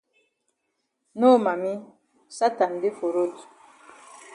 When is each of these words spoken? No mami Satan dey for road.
No 1.19 1.29
mami 1.43 1.73
Satan 2.37 2.71
dey 2.81 2.93
for 2.97 3.11
road. 3.15 3.33